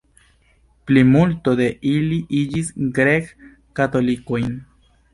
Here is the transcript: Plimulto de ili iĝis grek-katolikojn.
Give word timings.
Plimulto 0.91 1.53
de 1.61 1.69
ili 1.93 2.19
iĝis 2.41 2.75
grek-katolikojn. 2.99 4.55